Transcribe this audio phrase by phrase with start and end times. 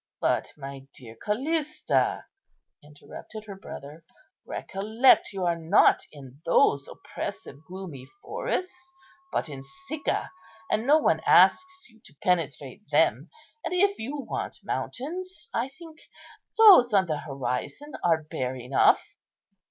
[0.19, 2.25] "But, my dear Callista,"
[2.83, 4.03] interrupted her brother,
[4.47, 8.95] "recollect you are not in those oppressive, gloomy forests,
[9.31, 10.31] but in Sicca,
[10.71, 13.29] and no one asks you to penetrate them.
[13.63, 15.99] And if you want mountains, I think
[16.57, 19.05] those on the horizon are bare enough."